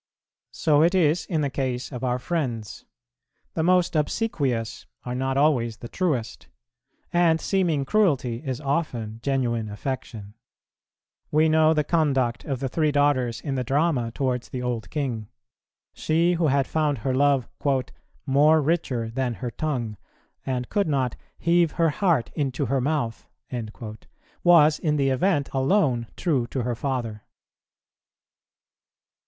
So 0.51 0.81
it 0.81 0.95
is 0.95 1.27
in 1.27 1.41
the 1.41 1.49
case 1.51 1.91
of 1.91 2.03
our 2.03 2.17
friends; 2.17 2.85
the 3.53 3.61
most 3.61 3.95
obsequious 3.95 4.87
are 5.05 5.13
not 5.13 5.37
always 5.37 5.77
the 5.77 5.87
truest, 5.87 6.47
and 7.13 7.39
seeming 7.39 7.85
cruelty 7.85 8.41
is 8.43 8.59
often 8.59 9.19
genuine 9.21 9.69
affection. 9.69 10.33
We 11.29 11.49
know 11.49 11.75
the 11.75 11.83
conduct 11.83 12.45
of 12.45 12.61
the 12.61 12.67
three 12.67 12.91
daughters 12.91 13.41
in 13.41 13.53
the 13.53 13.63
drama 13.63 14.09
towards 14.11 14.49
the 14.49 14.63
old 14.63 14.89
king. 14.89 15.27
She 15.93 16.33
who 16.33 16.47
had 16.47 16.65
found 16.65 16.97
her 17.05 17.13
love 17.13 17.47
"more 18.25 18.59
richer 18.59 19.07
than 19.11 19.35
her 19.35 19.51
tongue," 19.51 19.97
and 20.43 20.67
could 20.69 20.87
not 20.87 21.15
"heave 21.37 21.73
her 21.73 21.91
heart 21.91 22.31
into 22.33 22.65
her 22.65 22.81
mouth," 22.81 23.27
was 24.43 24.79
in 24.79 24.95
the 24.95 25.09
event 25.11 25.47
alone 25.53 26.07
true 26.17 26.47
to 26.47 26.63
her 26.63 26.73
father. 26.73 27.21